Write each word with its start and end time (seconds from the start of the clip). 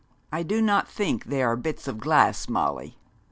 'I 0.33 0.41
do 0.41 0.61
not 0.63 0.87
think 0.87 1.25
they 1.25 1.43
are 1.43 1.55
bits 1.55 1.87
of 1.87 1.99
glass, 1.99 2.49
Molly.' 2.49 2.97